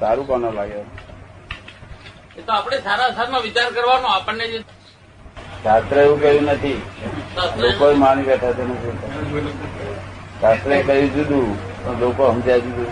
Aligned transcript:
સારું 0.00 0.26
કોને 0.26 0.50
લાગે? 0.52 0.80
એ 2.36 2.42
તો 2.42 2.52
આપણે 2.52 2.78
સારા 2.80 3.10
સારમાં 3.12 3.42
વિચાર 3.42 3.68
કરવાનો 3.72 4.08
આપણને 4.08 4.44
જે 4.48 4.58
શાસ્ત્ર 5.64 5.96
એવું 5.98 6.18
કહ્યું 6.20 6.46
નથી. 6.48 6.78
લોકો 7.58 7.84
માની 7.96 8.24
બેઠા 8.24 8.52
છે 8.52 8.62
શાસ્ત્રે 10.40 10.76
કહ્યું 10.82 11.10
જુદું 11.10 11.46
પણ 11.76 12.00
લોકો 12.00 12.22
સમજ્યા 12.32 12.60
જુદું. 12.60 12.90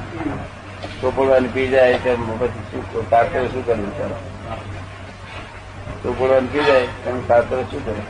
ચોપડવાની 1.00 1.48
પી 1.48 1.68
જાય 1.68 1.98
તેમ 1.98 2.20
પછી 2.32 2.82
શું 2.88 3.06
શાસ્ત્ર 3.10 3.42
શું 3.52 3.62
કર્યું 3.64 3.92
છે 3.92 4.04
ચોપડવાની 6.02 6.50
પી 6.52 6.64
જાય 6.64 6.86
તેમ 7.04 7.16
શાસ્ત્ર 7.28 7.58
શું 7.70 7.82
કર્યું 7.84 8.06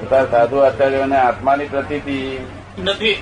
બધા 0.00 0.26
સાધુ 0.30 0.56
આચાર્યોને 0.60 1.16
આત્માની 1.18 1.68
પ્રતીતિ 1.68 2.16
નથી. 2.78 3.16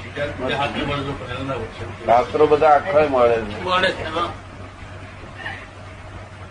શાસ્ત્રો 2.06 2.46
બધા 2.46 2.70
આખા 2.70 3.06
મળે 3.10 3.36
છે. 3.36 3.62
મળે 3.64 3.90
છે 3.92 4.04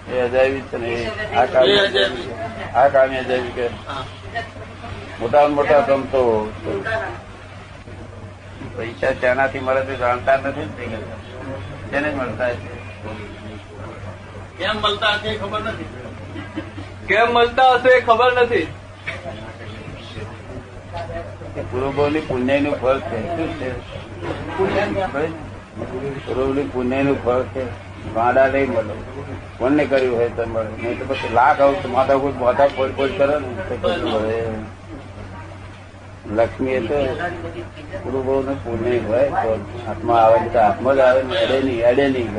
એ 0.09 0.21
અજાયબી 0.21 0.63
છે 0.71 0.77
ને 0.77 0.91
આ 1.35 1.45
કામ 1.45 1.67
આ 2.75 2.87
કામ 2.89 3.09
અજાયબી 3.19 3.51
કે 3.51 3.65
મોટા 5.19 5.47
મોટા 5.49 5.81
સંતો 5.85 6.21
પૈસા 8.77 9.11
તેનાથી 9.21 9.59
મળે 9.59 9.81
તે 9.81 9.95
જાણતા 9.95 10.37
નથી. 10.37 10.67
તેને 11.91 12.09
મળતા 12.11 12.49
છે 12.49 12.69
કેમ 14.57 14.75
મળતા 14.83 15.13
હશે 15.13 15.35
ખબર 15.37 15.61
નથી. 15.61 15.87
કેમ 17.07 17.27
મળતા 17.33 17.71
હશે 17.73 17.89
એ 17.89 18.01
ખબર 18.01 18.31
નથી. 18.43 18.67
પૂર્વભોની 21.71 22.19
પુણ્યનું 22.19 22.75
ફળ 22.75 22.99
છે. 22.99 23.19
શું 23.27 23.49
છે? 23.55 23.71
પૂર્વભોની 26.27 26.69
પુણ્યનું 26.73 27.23
ફળ 27.23 27.41
છે. 27.43 27.63
વાડા 28.13 28.47
નહીં 28.47 28.69
મળે. 28.69 28.93
કોને 29.57 29.85
કર્યું 29.85 30.15
હોય 30.15 30.29
તો 30.29 30.45
નહીં 30.45 30.99
તો 30.99 31.05
પછી 31.05 31.33
લાખ 31.33 31.61
આવું 31.61 31.91
માથા 31.91 32.15
કોઈ 32.15 32.31
માતા 32.31 32.67
ફોડ 32.67 32.91
ફોડ 32.91 33.09
કરે 33.17 33.39
ને. 33.39 33.47
પછી 33.69 34.01
મળે. 34.01 34.43
લક્ષ્મી 36.35 36.71
એ 36.71 36.79
તો 36.79 36.95
પૂર્વભો 38.03 38.43
ને 38.47 38.53
પુણ્ય 38.53 38.97
હોય 38.97 39.29
તો 39.29 39.81
હાથમાં 39.87 40.23
આવે 40.23 40.49
તો 40.49 40.59
આત્મા 40.59 40.93
જ 40.93 40.99
આવે 40.99 41.23
ને 41.23 41.39
અડે 41.39 41.61
નહીં 41.61 41.85
અડે 41.85 42.09
નહીં. 42.09 42.37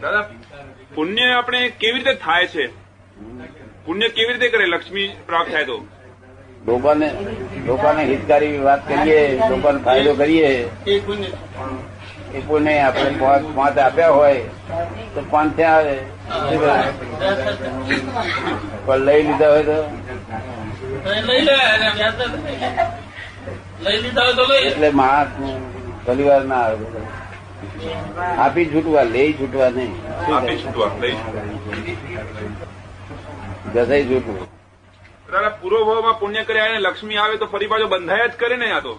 દાદા, 0.00 0.24
પુણ્ય 0.94 1.32
આપણે 1.32 1.68
કેવી 1.68 1.92
રીતે 1.92 2.14
થાય 2.14 2.46
છે? 2.46 2.66
પુણ્ય 3.86 4.08
કેવી 4.08 4.32
રીતે 4.32 4.48
કરે? 4.48 4.66
લક્ષ્મી 4.66 5.08
પ્રાપ્ત 5.26 5.52
થાય 5.52 5.64
તો? 5.64 5.76
લોકોને 6.66 7.08
લોકોને 7.66 8.04
હિતકારી 8.04 8.58
વાત 8.58 8.88
કરીએ 8.88 9.20
લોકોને 9.50 9.78
ફાયદો 9.82 10.14
કરીએ. 10.14 10.52
એ 10.86 12.40
પુણ્ય 12.46 12.78
આપણે 12.78 13.10
પાંચ 13.20 13.44
પાંચ 13.56 13.78
આપ્યા 13.78 14.08
હોય 14.10 14.40
તો 15.14 15.20
પાંચ 15.30 15.56
ત્યાં 15.56 15.76
આવે. 15.76 15.96
પણ 18.86 18.96
લઈ 18.98 19.22
લીધા 19.22 19.50
હોય 19.50 19.62
તો. 19.62 19.78
એટલે 24.66 24.90
માણસ 24.90 25.30
પરિવાર 26.06 26.42
ના 26.44 26.62
આવે. 26.62 26.86
આપી 28.38 28.66
છૂટવા 28.74 29.02
લઈ 29.02 29.32
છૂટવા 29.32 29.70
નહીં. 29.70 29.92
આપી 30.36 30.56
છૂટવા 30.56 30.90
લઈ 31.00 31.16
ગસાઈ 33.74 34.04
છૂટવું 34.04 34.38
દાદા 35.32 35.50
પૂર્વભાવમાં 35.60 36.18
પુણ્ય 36.20 36.42
કર્યા 36.44 36.68
અને 36.70 36.80
લક્ષ્મી 36.80 37.18
આવે 37.18 37.38
તો 37.38 37.46
ફરી 37.46 37.68
પાછો 37.68 37.88
બંધાયા 37.88 38.28
જ 38.28 38.36
કરે 38.36 38.56
ને 38.56 38.68
આ 38.72 38.80
તો. 38.80 38.92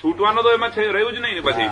છૂટવાનો 0.00 0.40
તો 0.42 0.50
એમાં 0.54 0.72
રહ્યું 0.88 1.14
જ 1.14 1.18
નહીં 1.20 1.36
ને 1.36 1.42
પછી. 1.42 1.68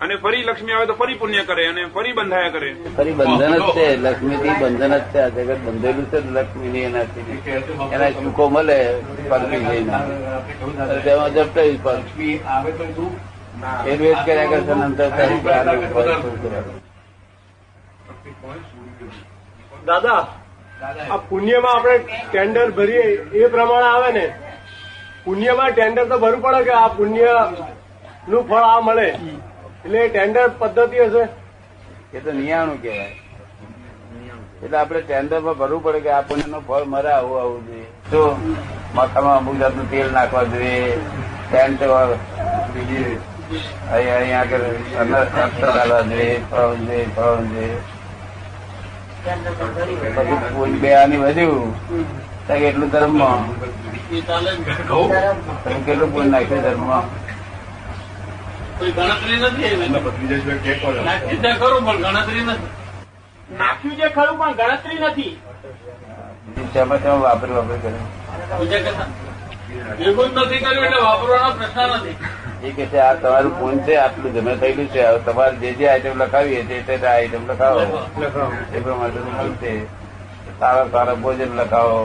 અને 0.00 0.14
ફરી 0.16 0.42
લક્ષ્મી 0.42 0.72
આવે 0.72 0.86
તો 0.86 0.94
ફરી 0.94 1.14
પુણ્ય 1.14 1.42
કરે 1.44 1.62
અને 1.68 1.82
ફરી 1.94 2.12
બંધાયા 2.12 2.50
કરે. 2.50 2.68
ફરી 2.96 3.14
બંધન 3.14 3.54
જ 3.58 3.72
છે 3.72 3.86
લક્ષ્મી 3.96 4.38
થી 4.38 4.56
બંધન 4.60 4.94
જ 4.94 5.00
છે 5.12 5.18
આ 5.20 5.30
જગત 5.30 5.60
બંધેલું 5.66 6.06
છે 6.10 6.18
લક્ષ્મી 6.28 6.70
ની 6.70 6.84
એનાથી. 6.84 7.38
એના 7.92 8.10
સુખો 8.12 8.44
મળે 8.50 8.78
પલટી 9.30 9.62
જઈને 9.64 9.98
તેમાં 11.04 11.30
જપટાઈ 11.32 11.78
પલટી 11.78 12.34
એ 13.86 13.92
વેચ 13.96 14.18
કર્યા 14.24 14.48
કરશે 14.48 14.74
ને 14.74 14.84
અંતર 14.84 15.08
તારી 15.10 15.40
પ્રાણ 15.40 15.68
ઉપર 15.80 16.06
શું 16.14 16.36
કરે? 16.42 16.60
દાદા 19.86 20.22
આ 21.10 21.16
પુણ્યમાં 21.16 21.74
આપણે 21.76 21.96
ટેન્ડર 22.32 22.70
ભરીએ 22.70 23.04
એ 23.32 23.46
પ્રમાણે 23.46 23.88
આવે 23.88 24.10
ને. 24.12 24.26
પુણ્યમાં 25.24 25.70
ટેન્ડર 25.70 26.04
તો 26.04 26.18
ભરવું 26.18 26.42
પડે 26.42 26.62
કે 26.64 26.72
આ 26.72 26.88
પુણ્યનું 26.88 28.44
ફળ 28.48 28.64
આ 28.64 28.80
મળે. 28.80 29.08
એટલે 29.84 30.08
ટેન્ડર 30.08 30.48
પદ્ધતિ 30.58 30.98
હશે. 30.98 31.24
એ 32.14 32.20
તો 32.20 32.30
નિયાણું 32.32 32.82
કહેવાય. 32.82 33.14
એટલે 34.62 34.78
આપણે 34.78 35.00
ટેન્ડરમાં 35.00 35.58
ભરવું 35.58 35.82
પડે 35.82 36.00
કે 36.00 36.10
આ 36.10 36.20
પુણ્ય 36.20 36.60
ફળ 36.68 36.84
મરે 36.84 37.10
આવું 37.12 37.40
આવું 37.40 37.60
જોઈએ. 37.66 37.88
તો 38.10 38.20
માથામાં 38.94 39.36
અમુક 39.36 39.56
જાતનું 39.58 39.90
તેલ 39.90 40.12
નાખવા 40.12 40.44
જોઈએ. 40.44 40.98
ટેન્ટ 41.50 41.82
અહીંયા 43.92 44.16
અહીંયા 44.16 44.40
આગળ 44.40 44.64
જોઈએ 46.10 46.36
ફળવું 46.50 46.84
જોઈએ 46.86 47.06
ફળવું 47.14 47.48
જોઈએ. 47.54 47.99
પછી 49.24 50.36
પૂન 50.54 50.70
બે 50.72 50.94
આની 50.94 51.16
વધ્યું 51.16 51.74
એટલું. 52.50 52.92
તમે 55.64 55.80
કેટલું 55.86 56.12
પૂન 56.12 56.30
નાખ્યું 56.30 56.62
ધર્મ 56.62 57.00
ગણતરી 58.96 59.36
નથી. 59.36 59.62
એવી. 59.62 59.88
નાખી 61.04 61.36
દે 61.36 61.52
ખરું 61.52 61.86
પણ 61.86 62.02
ગણતરી 62.02 62.40
નથી. 62.40 62.68
નાખ્યું 63.58 63.96
છે 63.96 64.08
ખરું 64.08 64.38
પણ 64.38 64.52
ગણતરી 64.52 64.98
નથી. 64.98 65.40
શેમાં 66.72 67.02
શેમાં 67.02 67.20
વાપરી 67.20 67.52
વાપરી 67.52 67.78
કર્યું? 67.78 68.06
નથી 70.34 70.58
કર્યું 70.58 70.84
એટલે 70.84 71.00
વાપરવાનો 71.00 71.50
પ્રશ્ન 71.50 71.88
નથી. 71.88 72.16
એ 72.64 72.70
કે 72.76 72.84
છે 72.92 72.98
આ 72.98 73.14
તમારું 73.14 73.52
ફોન 73.60 73.76
છે 73.86 73.94
આટલું 73.96 74.32
જમે 74.34 74.52
થયેલું 74.60 74.88
છે. 74.94 75.00
હવે 75.06 75.20
તમારે 75.26 75.56
જે 75.62 75.70
જે 75.78 75.84
આઈટમ 75.88 76.22
લખાવીએ 76.22 76.62
તે 76.68 76.76
તે 76.86 77.06
આઈટમ 77.06 77.44
લખાવો. 77.50 77.80
એ 78.74 78.78
પ્રમાણે 78.84 79.54
છે 79.62 79.72
સારા 80.60 80.86
સારા 80.92 81.14
ભોજન 81.24 81.52
લખાવો. 81.60 81.98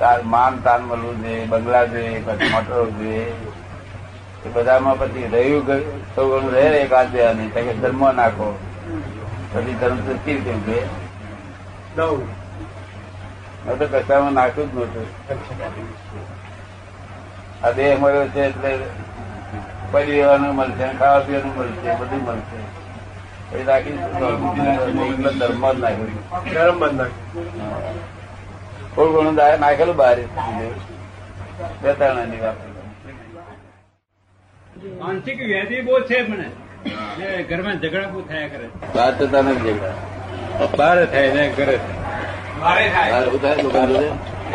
તાર 0.00 0.18
માન 0.32 0.54
તાન 0.64 0.80
મળવું 0.88 1.16
જોઈએ 1.22 1.46
બંગલા 1.46 1.86
જોઈએ 1.92 2.20
પછી 2.26 2.50
મોટરો 2.54 2.82
જોઈએ 2.96 3.24
એ 4.46 4.48
બધામાં 4.54 4.96
પછી 4.98 5.28
રહ્યું 5.32 5.62
થોડું 6.14 6.40
ઘણું 6.40 6.52
રહે 6.54 6.64
એક 6.82 6.92
હાથ 6.92 7.10
તો 7.54 7.60
કે 7.68 7.72
ધર્મ 7.82 8.02
નાખો. 8.20 8.48
પછી 9.52 9.76
ધર્મ 9.80 9.98
તો 10.06 10.12
સ્થિર 10.20 10.38
થયું 10.44 10.60
કે 10.66 10.78
નવ 11.96 13.78
તો 13.78 13.84
કશામાં 13.92 14.34
નાખ્યું 14.40 14.68
જ 14.70 14.74
નહોતું. 14.74 15.06
આ 17.64 17.70
દેહ 17.72 17.90
મળ્યો 18.00 18.26
છે 18.34 18.42
એટલે 18.44 18.72
પડી 19.92 20.16
રહેવાનું 20.16 20.52
મળશે 20.54 20.86
ખાવા 20.98 21.22
પીવાનું 21.26 21.52
મળશે 21.56 21.90
બધું 22.00 22.20
મળશે 22.26 22.58
એ 23.52 23.62
રાખી 23.64 23.96
ધર્મ 25.38 25.62
જ 25.66 25.78
નાખ્યું. 25.78 26.12
ગરમ 26.52 26.76
બંધ 26.80 26.96
નાખ્યું. 27.00 27.98
થોડું 28.94 29.12
ઘણું 29.14 29.34
નાખેલું 29.60 29.96
બહાર 29.96 30.16
બે 31.82 31.90
વાત. 32.42 32.58
માનસિક 35.00 35.38
વ્યાધિ 35.42 35.76
બહુ 35.82 35.94
છે 36.10 36.18
મને 36.22 36.46
ઘરમાં 37.48 37.76
ઝઘડા 37.82 38.10
બહુ 38.12 38.20
થયા 38.28 38.48
કરે 38.48 38.66
બહાર 38.94 39.12
થતા 39.18 39.42
નથી 39.42 39.64
ઝઘડા. 39.68 39.94
બહાર 40.78 40.96
થાય 41.06 41.30
ને 41.32 41.44
ઘરે. 41.56 41.76
બહાર 42.60 42.78
થાય 42.94 43.10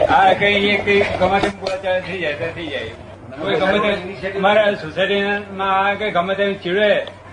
હા 0.09 0.33
કઈ 0.35 0.69
એક 0.69 0.85
ગમે 1.19 1.37
તેમ 1.41 1.53
બોલાચાલી 1.61 2.03
થઈ 2.03 2.21
જાય 2.21 2.37
તો 2.39 2.47
થઈ 2.55 2.69
જાય. 2.69 2.93
કોઈ 3.33 3.57
ગમે 3.57 3.77
તેમ 4.23 4.41
મારા 4.41 4.71
સોસાયટીમાં 4.77 5.97
કઈ 5.99 6.11
ગમે 6.13 6.33
તેમ 6.35 6.51
ચીડે 6.63 6.89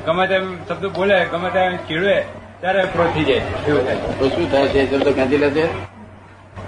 ગમે 0.06 0.24
તેમ 0.28 0.44
શબ્દ 0.68 0.84
બોલે 0.94 1.18
ગમે 1.32 1.48
તેમ 1.52 1.72
ચીડે 1.88 2.16
ત્યારે 2.60 2.82
ક્રોધ 2.92 3.12
થઈ 3.14 3.24
જાય 3.24 3.42
એવું 3.66 3.84
થાય. 3.86 4.30
શું 4.30 4.46
થાય 4.50 4.68
છે? 4.68 4.80
શબ્દ 4.86 5.08
ખેંચી 5.16 5.38
લે 5.38 5.48
છે 5.52 5.64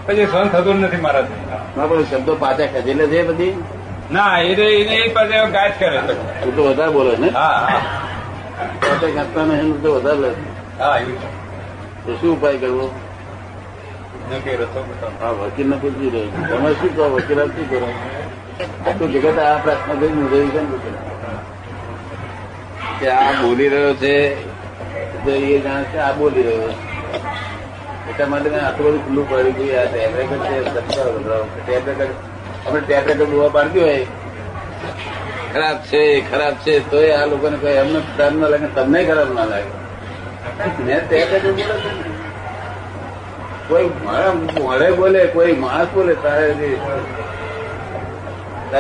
પછી 0.06 0.26
સહન 0.26 0.48
થતું 0.50 0.76
નથી 0.82 1.00
મારા 1.00 2.02
શબ્દો 2.06 2.32
પાછા 2.36 2.68
ખેંચી 2.72 2.94
લે 2.94 3.06
છે 3.08 3.20
બધી 3.24 3.54
ના 4.10 4.32
એ 4.42 4.54
તો 4.54 4.64
એને 4.72 4.94
એ 4.98 5.10
પાસે 5.10 5.34
ગાય 5.52 5.72
કરે. 5.72 6.00
તું 6.42 6.52
તો 6.56 6.62
વધારે 6.64 6.92
બોલે 6.92 7.14
ને? 7.18 7.28
હા 7.30 7.58
હા. 7.60 7.80
પાછા 8.80 9.10
ખેંચતા 9.10 9.44
નહીં 9.46 9.70
તો 9.82 9.90
વધારે 9.96 10.20
લે 10.22 10.30
હા 10.78 10.96
એવું 10.98 11.18
તો 12.04 12.10
શું 12.20 12.30
ઉપાય 12.32 12.58
કરવો. 12.58 12.86
હા, 15.20 15.32
વકીલ 15.40 15.68
ને 15.68 15.76
પૂછી 15.82 16.10
રહ્યો 16.14 16.30
તમે 16.50 16.70
શું 16.80 16.90
કહો 16.96 17.04
વકીલ 17.14 17.40
શું 17.54 17.66
કરો? 17.70 17.88
આખું 18.86 19.08
જગત 19.12 19.38
આ 19.38 19.56
પ્રશ્ન 19.64 19.96
થઈ 20.00 20.48
છે 20.54 20.60
ને 20.60 20.76
કે 23.00 23.06
આ 23.10 23.32
બોલી 23.42 23.68
રહ્યો 23.68 23.94
છે, 23.94 24.14
તો 25.24 25.30
એ 25.30 25.58
જાણે 25.64 25.86
છે 25.92 25.98
આ 25.98 26.12
બોલી 26.18 26.44
રહ્યો 26.48 26.70
એટલા 28.10 28.28
માટે 28.32 28.48
મેં 28.50 28.62
આટલું 28.66 28.86
બધું 28.86 29.02
ખુલ્લું 29.04 29.24
પડી 29.30 29.54
ગયું 29.58 29.80
આ 29.80 29.86
ટેપ 29.90 30.12
રેકર્ડ 30.18 30.42
છે. 30.48 30.56
ટેપ 31.66 31.84
રેકર્ડ, 31.86 32.14
આપણે 32.66 32.80
ટેપ 32.86 33.04
રેકર્ડ 33.06 33.30
દુવા 33.32 33.52
પાડતી 33.56 33.84
હોય. 33.86 34.06
ખરાબ 35.52 35.76
છે 35.90 36.02
ખરાબ 36.30 36.54
છે 36.64 36.74
તો 36.90 36.98
આ 37.18 37.26
લોકોને 37.26 37.56
કહે 37.62 37.70
એમને 37.82 38.00
ખરાબ 38.16 38.34
ના 38.40 38.52
લાગે, 38.52 38.68
તમને 38.76 39.00
ખરાબ 39.10 39.30
ના 39.36 39.46
લાગે. 39.52 39.70
મેં 40.86 41.00
ટેપ 41.08 41.28
રેકર્ડ 41.32 41.56
બોલે. 41.56 42.11
કોઈ 43.72 43.88
મોડે 44.62 44.90
બોલે 44.90 45.26
કોઈ 45.26 45.52
માણસ 45.52 45.88
બોલે 45.94 46.14
તારે 46.14 46.48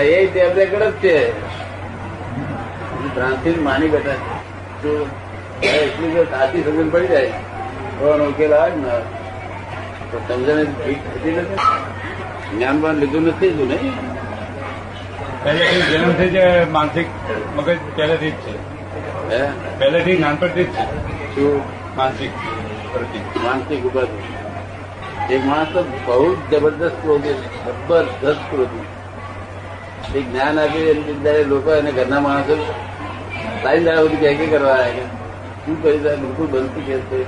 એ 0.06 0.54
રેકર્ડ 0.54 0.82
જ 0.82 0.92
છે. 0.92 1.16
ભ્રાંતિ 3.14 3.50
માની 3.50 3.88
બેઠા 3.88 4.12
છે. 4.12 5.68
એટલી 5.68 6.10
જો 6.10 6.24
સાચી 6.24 6.62
સમજણ 6.62 6.88
પડી 6.88 7.06
જાય 7.06 7.32
પણ 7.98 8.22
ઉકેલ 8.22 8.52
આવે 8.54 8.76
ને 8.76 8.98
તો 10.10 10.20
સમજણ 10.28 10.64
ઠીક 10.64 10.98
થતી 11.14 11.30
નથી. 11.30 11.56
જ્ઞાન 12.56 12.80
પણ 12.80 12.94
લીધું 12.94 13.22
નથી 13.22 13.50
તું 13.50 13.68
નહીં? 13.68 13.92
જન્મથી 15.92 16.28
જ 16.30 16.36
માનસિક 16.70 17.06
મગજ 17.56 17.78
પહેલેથી 17.96 18.30
જ 18.30 18.34
છે. 18.34 18.56
હે? 19.30 19.50
પહેલેથી 19.78 20.18
નાનપણથી 20.18 20.64
જ 20.64 20.68
છે. 20.68 20.84
શું? 21.34 21.62
માનસિક 21.96 22.30
માનસિક 23.44 23.84
ઉપાધિ. 23.84 24.41
એક 25.32 25.42
માણસ 25.46 25.68
તો 25.74 25.82
બહુ 26.06 26.26
જ 26.34 26.38
જબરદસ્ત 26.50 26.96
ક્રોધી 27.02 27.36
જબરદસ્ત 27.66 28.42
ક્રોધી. 28.50 28.86
એ 30.14 30.22
જ્ઞાન 30.22 30.58
આપ્યું 30.58 30.88
એની 30.88 31.14
જયારે 31.14 31.44
લોકો 31.44 31.70
અને 31.70 31.92
ઘરના 31.92 32.20
માણસો 32.20 32.54
લાઈન 33.64 33.84
દાડા 33.84 34.02
સુધી 34.02 34.16
ક્યાં 34.16 34.36
ક્યાં 34.36 34.50
કરવા 34.50 34.74
આવ્યા 34.74 34.96
કે 34.96 35.04
શું 35.66 35.76
કરી 35.82 35.98
દે, 35.98 36.16
બિલકુલ 36.16 36.46
બનતી 36.46 36.84
દીધી. 36.86 37.24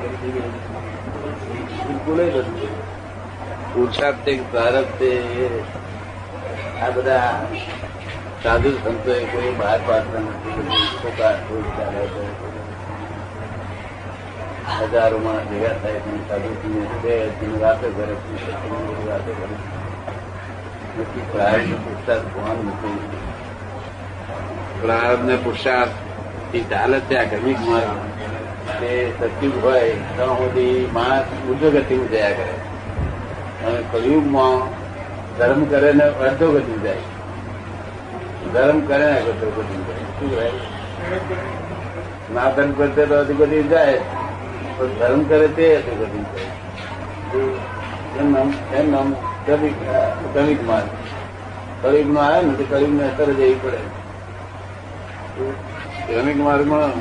બિલકુલ 1.87 2.19
બનતી 2.35 2.73
પુરુષાર્થ 3.73 4.25
કે 4.25 4.35
પ્રારબ્ધ 4.51 4.91
છે 4.99 5.13
આ 6.81 6.91
બધા 6.91 7.31
સાધુ 8.43 8.71
સંતો 8.71 9.13
કોઈ 9.33 9.55
બહાર 9.59 9.81
પાડતા 9.87 10.21
નથી 10.21 10.53
છે 11.73 12.54
હજારો 14.65 15.19
માણસ 15.19 15.47
ભેગા 15.51 15.69
થાય 15.69 15.93
છે. 15.93 16.29
સાધુ 16.29 17.01
બે 17.03 17.29
દિન 17.29 17.61
વાતો 17.61 17.89
કરે 17.97 18.15
છે 18.15 18.47
સત્સંગની 18.47 19.09
વાતો 19.09 19.33
કરે 19.33 19.57
નથી 21.01 21.23
પ્રાર્થ 21.33 21.73
પુરસાદ 21.85 22.25
ભગવાન 22.25 22.57
નથી 22.57 22.99
પ્રારબ્ધ 24.83 25.25
ને 25.25 25.37
પુરુષાર્થ 25.37 25.91
એ 26.55 26.61
ચાલે 26.61 27.01
છે 27.01 27.17
આ 27.17 27.25
ગમિક 27.25 27.57
તે 28.81 29.13
સચિવ 29.21 29.53
હોય, 29.63 29.93
ત્યાં 30.17 30.39
સુધી 30.39 30.91
માણસ 30.93 31.25
ઉર્ધ્વ 31.49 31.71
ગતિમાં 31.71 32.09
જયા 32.09 32.31
કરે. 32.31 32.57
અને 33.65 33.83
કલયુગમાં 33.93 34.69
ધર્મ 35.39 35.65
કરે 35.65 35.93
ને 35.93 36.05
અર્ધોગતિ 36.05 36.81
જાય. 36.81 36.97
ધર્મ 38.53 38.81
કરે 38.81 39.07
ને 39.07 39.19
અર્ધોગતિ 39.19 39.77
જાય. 39.77 39.97
શું 39.97 40.37
કહે? 40.37 40.51
ના 42.35 42.51
ધર્મ 42.51 42.73
કરતે 42.73 43.07
તો 43.07 43.15
અધોગતિ 43.15 43.63
જાય. 43.63 44.01
ધર્મ 44.79 45.23
કરે 45.29 45.49
તે 45.49 45.67
જાય 45.81 47.43
એમ 48.21 48.33
નામ 48.33 48.49
એમ 48.75 48.87
નામ 48.91 49.09
ક્રમિક 49.45 50.61
માર્ગ. 50.67 50.89
કળિયુગ 51.83 52.11
નો 52.13 52.21
આવે 52.21 52.41
ને 52.43 52.53
તો 52.55 52.65
કવિક 52.71 52.89
ને 52.89 53.05
અસર 53.05 53.29
જવી 53.33 53.57
પડે. 53.63 53.81
ક્રમિક 56.07 56.37
માર્ગમાં 56.37 56.93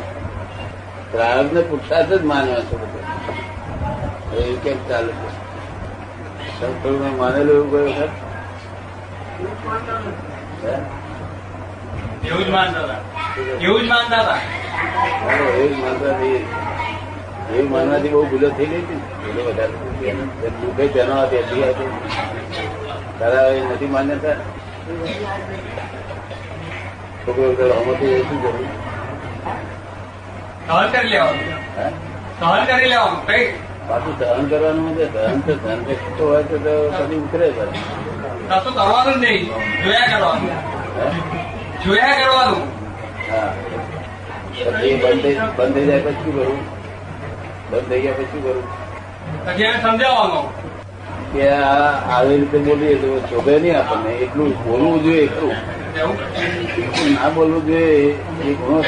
પ્રાર્થ 1.12 1.54
ને 1.54 1.62
પુરુષાર્થ 1.62 2.14
જ 2.14 2.24
માનવા 2.24 2.60
છે. 2.60 2.76
બધા 2.82 4.36
એ 4.36 4.56
કેમ 4.64 4.78
ચાલે 4.90 5.14
છે? 5.14 5.30
સંતોષમાં 6.60 7.18
માનેલું 7.18 7.56
એવું 7.56 7.72
કોઈ 7.72 7.86
વખત? 7.88 8.10
એવું 12.26 12.46
જ 12.46 12.50
માનતા 12.50 12.80
હતા. 12.80 13.00
એવું 13.62 13.82
જ 13.82 13.88
માનતા 13.88 14.22
હતા. 14.22 14.38
એવું 15.54 15.80
માનતા 15.80 16.12
નથી. 16.18 16.46
એવું 17.56 17.72
માનવાથી 17.72 18.10
બહુ 18.10 18.24
ભૂલો 18.26 18.50
થઈ 18.50 18.66
ગઈ 18.66 18.82
હતી 18.82 19.42
વધારે. 19.42 20.50
દુઃખે 20.62 20.88
તેનો 20.88 21.16
હાથ 21.16 21.34
એટલી 21.34 21.64
હતી. 21.64 21.92
તારા 23.20 23.48
એ 23.48 23.62
નથી 23.74 23.86
માન્યતા? 23.86 24.36
છોકરો 27.26 27.46
હમતી 27.80 28.24
શું 28.24 28.42
કરવું 28.44 28.68
સહન 30.68 30.88
કરી 30.92 31.10
લેવાનું. 31.10 31.46
સહન 32.40 32.66
કરી 32.66 32.90
લેવાનું 32.90 33.28
કઈ? 33.28 33.46
પાછું 33.88 34.20
સહન 34.20 34.48
કરવાનું 34.48 34.96
છે. 34.98 35.06
સહન 35.14 35.40
તો 35.40 35.54
સહન 35.54 35.84
કરતો 35.84 36.28
હોય 36.28 36.44
તો 36.44 36.58
કદી 37.00 37.16
ઉતરે 37.16 37.50
પાછું. 37.50 37.82
કશું 38.50 38.74
કરવાનું 38.74 39.20
નહીં. 39.20 39.50
જોયા 39.84 40.08
કરવાનું. 40.08 40.50
જોયા 41.86 42.16
કરવાનું. 42.16 42.64
હા. 43.32 43.54
બંધ 45.04 45.42
બંધ 45.58 45.74
થઈ 45.74 45.86
જાય 45.86 46.00
પછી 46.00 46.24
શું 46.24 46.36
કરવું 46.36 46.83
બંધ 47.74 47.90
થઈ 47.90 48.02
ગયા 48.02 48.14
પછી 48.20 48.42
કરું 48.46 48.64
કરવું 48.64 49.46
પછી 49.46 49.64
એને 49.64 49.82
સમજાવવાનું. 49.82 50.48
કે 51.34 51.46
આ 51.50 51.92
આવી 52.16 52.38
રીતે 52.38 52.58
બોલીએ 52.58 52.96
તો 52.96 53.20
શોભે 53.20 53.60
નહીં 53.60 53.78
આપણને. 53.80 54.12
એટલું 54.26 54.50
બોલવું 54.66 55.04
જોઈએ 55.04 55.22
એટલું. 55.22 55.54
એટલું 56.82 57.14
ના 57.14 57.30
બોલવું 57.30 57.66
જોઈએ 57.66 58.12
એ 58.46 58.54
ગુણો 58.54 58.82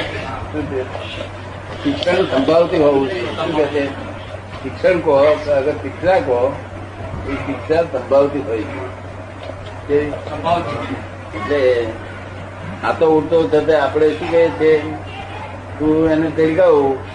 શિક્ષણ 1.84 2.22
સંભાવતી 2.26 2.78
હોવું 2.78 3.10
જોઈએ. 3.10 3.32
શું 3.36 3.56
કે 3.56 3.66
છે? 3.66 3.86
શિક્ષણ 4.64 5.00
કહો 5.00 5.16
કે 5.46 5.52
અગર 5.52 5.72
શિક્ષા 5.72 6.20
કહો 6.20 6.40
એ 7.30 7.36
શિક્ષા 7.46 7.82
સંભાવતી 7.84 8.40
હોય 8.40 8.64
છે. 9.90 10.00
એટલે 11.38 11.60
આ 12.84 12.92
તો 13.00 13.06
ઉડતો 13.18 13.44
થતા 13.48 13.84
આપણે 13.84 14.10
શું 14.10 14.32
કહે 14.32 14.48
છે? 14.62 14.72
તું 15.80 16.10
એને 16.10 16.30
તેડકાવું 16.30 17.15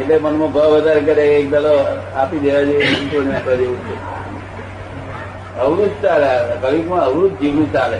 એટલે 0.00 0.18
મનમાં 0.18 0.52
ભાવ 0.52 0.70
વધારે 0.70 1.00
કરે 1.00 1.26
એક 1.26 1.50
દાડો 1.50 1.78
આપી 2.16 2.38
દેવા 2.38 2.62
જોઈએ 2.62 2.86
છે. 3.76 3.94
અવરું 5.58 6.02
ચાલે 6.02 6.56
કવિકમાં 6.60 7.04
અવરું 7.04 7.38
જીવનું 7.38 7.72
ચાલે. 7.72 7.98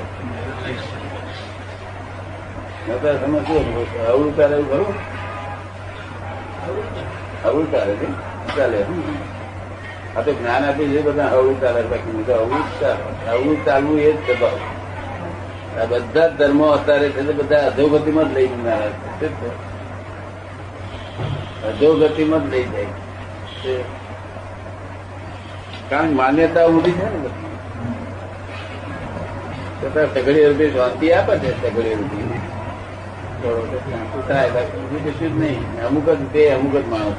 તમે 2.87 3.38
ચાલે 4.37 4.56
એવું 4.56 4.70
ખરું? 4.70 5.14
અવળું 7.44 7.73
ચાલે 7.73 7.94
છે? 7.94 8.06
ચાલે. 8.56 8.85
આ 10.17 10.20
તો 10.20 10.32
જ્ઞાન 10.32 10.64
આપી 10.64 10.88
છે 10.88 11.02
બધા 11.02 11.25
અવળું 11.25 11.61
ચાલે 11.61 11.82
બાકી 11.82 12.25
ચાલે. 12.26 13.31
અવળું 13.31 13.64
ચાલવું 13.64 13.99
એ 13.99 14.12
જ 14.12 14.41
ભાવ 14.41 14.58
આ 15.81 15.84
બધા 15.84 16.29
જ 16.29 16.32
ધર્મો 16.32 16.67
અત્યારે 16.67 17.08
છે 17.08 17.22
બધા 17.22 17.67
અધોગતિમાં 17.67 18.31
જ 18.31 18.34
લઈ 18.34 18.46
જનારા 18.46 18.89
છે? 18.89 19.74
અધોગતિમાં 21.67 22.44
જ 22.44 22.53
લઈ 22.53 22.67
જાય. 22.69 22.93
કારણ 25.91 26.15
માન્યતા 26.15 26.67
ઊંધી 26.67 26.94
છે 26.94 27.06
ને. 27.13 27.31
છતાં 29.79 30.09
સગડી 30.15 30.47
રૂપી 30.47 30.73
શાંતિ 30.73 31.06
આપે 31.13 31.35
છે 31.39 31.51
સગડી 31.61 31.97
રૂપી 31.97 32.25
થાય 34.27 34.63
અમુક 35.87 36.06
જ 36.11 36.23
તે, 36.33 36.43
અમુક 36.51 36.75
જ 36.75 36.87
માણસ. 36.87 37.19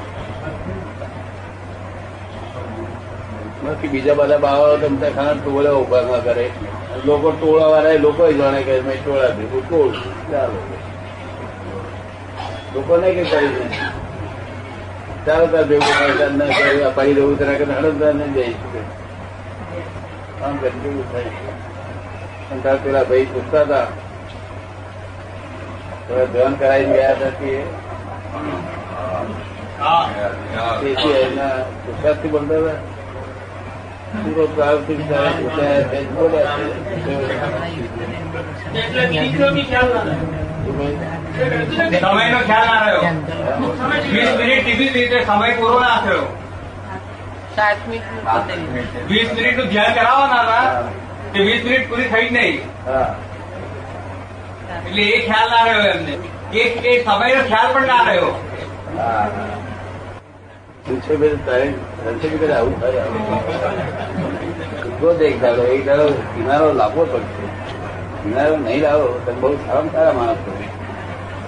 બાકી 3.60 3.88
બીજા 3.88 4.14
બધા 4.14 4.38
બાવા 4.38 4.76
તમતા 4.78 5.10
ખાના 5.12 5.36
ટોળા 5.38 5.74
ઊભા 5.74 6.02
ના 6.04 6.20
કરે. 6.26 6.46
લોકો 7.04 7.32
ટોળા 7.32 7.68
વાળા 7.68 8.00
લોકો 8.00 8.30
જાણે 8.34 8.60
કે 8.64 8.80
મેં 8.82 8.98
ટોળા 9.00 9.32
ભેગું 9.34 9.64
ટોળ, 9.64 9.92
ચાલો. 10.30 10.60
લોકો 12.74 12.92
નહીં 12.98 13.16
કે 13.18 13.24
કરી 13.30 13.52
નહીં 15.26 15.34
ચાલો 15.34 15.46
તાર 15.48 15.64
ભેગું 15.64 15.92
થાય 15.92 16.26
ના 16.30 16.48
કરે 16.50 16.90
પડી 16.92 17.14
દેવું 17.14 17.36
તરા 17.36 17.54
કે 17.54 17.64
હડમદાર 17.66 18.14
ને 18.14 18.26
જઈ 18.28 18.54
આમ 20.40 20.54
કેવું 20.58 21.06
થાય 21.12 21.30
અને 22.48 22.60
તાર 22.62 22.76
પેલા 22.78 23.04
ભાઈ 23.04 23.26
પૂછતા 23.26 23.64
હતા 23.64 23.86
તો 26.04 26.14
ધ્યાન 26.28 26.54
કરાવી 26.56 26.90
ગયા 26.90 27.14
હતા 27.14 27.32
તે 27.32 27.50
એના 31.22 31.56
પુરસાદથી 31.80 32.30
બોલતા 32.30 32.60
હતા 32.60 32.95
પૂરો 34.12 34.44
બી 39.54 39.66
ખ્યાલ 39.70 39.90
ના? 39.94 40.04
સમયનો 42.00 42.38
ખ્યાલ 42.48 42.68
રહ્યો. 42.84 43.02
વીસ 44.12 44.30
મિનિટ 44.38 44.62
ટીવી 44.62 44.90
રીતે 44.96 45.18
સમય 45.30 45.52
પૂરો 45.58 45.78
ના 45.80 45.98
થયો. 46.04 46.24
સાત 47.56 47.78
મિનિટ 47.88 48.06
વીસ 49.10 49.28
મિનિટનું 49.36 49.68
ધ્યાન 49.72 49.94
કરાવવાના 49.98 50.42
હતા 50.42 50.66
તે 51.32 51.38
વીસ 51.48 51.62
મિનિટ 51.64 51.84
પૂરી 51.90 52.08
થઈ 52.14 52.26
જ 52.28 52.30
નહીં. 52.38 52.56
એટલે 54.86 55.02
એ 55.02 55.04
ખ્યાલ 55.26 55.48
ના 55.54 55.64
રહ્યો 55.68 55.84
એમને. 55.92 56.14
એ 56.52 56.54
એ 56.90 56.92
સમયનો 57.04 57.42
ખ્યાલ 57.50 57.70
પણ 57.74 57.86
ના 57.86 58.02
રહ્યો. 58.08 58.30
પૂછે 60.86 61.14
તારે 61.46 61.68
આવું 62.54 62.74
થાય. 62.80 62.92
એક 65.28 65.36
દાડો 65.42 65.62
એક 65.76 65.86
દાડો 65.86 66.06
કિનારો 66.34 66.66
લાવવો 66.72 67.02
પડશે. 67.12 67.46
કિનારો 68.22 68.56
નહીં 68.56 68.80
લાવો, 68.82 69.06
તો 69.26 69.32
બહુ 69.40 69.54
સારા 69.66 69.88
સારા 69.92 70.12
માણસ 70.12 70.36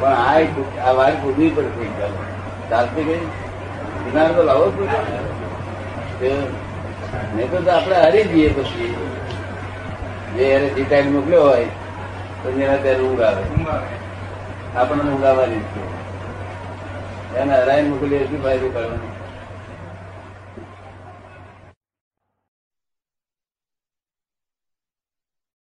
પણ 0.00 0.12
આ 0.12 0.34
આ 0.88 0.92
વાર 0.92 1.12
પૂરવી 1.22 1.50
પડશે 1.56 1.84
એક 1.84 1.94
દાડો. 2.00 2.18
ચાલતી 2.70 3.04
ગઈ 3.04 3.22
કિનારો 4.04 4.32
તો 4.34 4.42
લાવવો 4.42 4.66
જ 4.70 4.74
પડશે. 4.78 6.30
નહીં 7.34 7.50
તો 7.50 7.70
આપણે 7.72 7.96
હારી 7.96 8.24
જઈએ 8.24 8.48
પછી. 8.52 8.88
જે 10.36 10.44
એને 10.44 10.68
જે 10.68 10.82
ટાઈમ 10.84 11.12
મોકલ્યો 11.12 11.44
હોય, 11.44 11.64
તો 12.42 12.46
જેના 12.52 12.76
ત્યારે 12.76 13.00
ઊંઘ 13.00 13.20
આવે 13.20 13.42
આપણને 14.76 15.10
ઊંઘ 15.10 15.24
આવવાની 15.24 15.62
છે. 15.70 15.82
એને 17.38 17.52
હરાઈને 17.54 17.88
મોકલીએ 17.88 18.24
શું 18.24 18.42
ફાયદો 18.42 18.68
કરવાનો? 18.68 19.17